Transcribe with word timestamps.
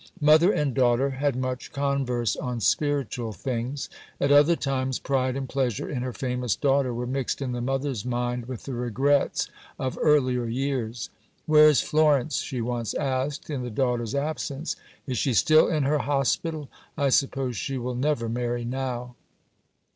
"Mother 0.19 0.51
and 0.51 0.73
daughter 0.73 1.11
had 1.11 1.35
much 1.35 1.71
converse 1.71 2.35
on 2.35 2.59
spiritual 2.59 3.33
things. 3.33 3.87
At 4.19 4.31
other 4.31 4.55
times, 4.55 4.97
pride 4.97 5.35
and 5.35 5.47
pleasure 5.47 5.87
in 5.87 6.01
her 6.01 6.11
famous 6.11 6.55
daughter 6.55 6.91
were 6.91 7.05
mixed 7.05 7.39
in 7.39 7.51
the 7.51 7.61
mother's 7.61 8.03
mind 8.03 8.47
with 8.47 8.63
the 8.63 8.73
regrets 8.73 9.47
of 9.77 9.99
earlier 10.01 10.47
years. 10.47 11.11
"Where 11.45 11.69
is 11.69 11.81
Florence?" 11.83 12.37
she 12.37 12.61
once 12.61 12.95
asked, 12.95 13.51
in 13.51 13.61
the 13.61 13.69
daughter's 13.69 14.15
absence; 14.15 14.75
"is 15.05 15.19
she 15.19 15.35
still 15.35 15.67
in 15.67 15.83
her 15.83 15.99
hospital? 15.99 16.67
I 16.97 17.09
suppose 17.09 17.55
she 17.55 17.77
will 17.77 17.93
never 17.93 18.27
marry 18.27 18.65
now." 18.65 19.13